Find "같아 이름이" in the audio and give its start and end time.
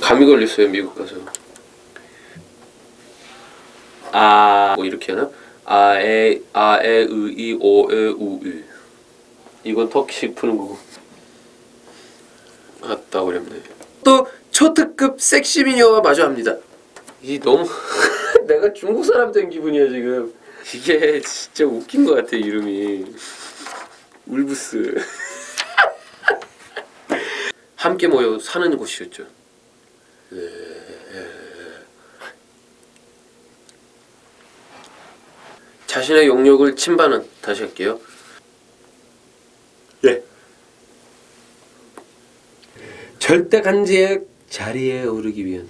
22.14-23.04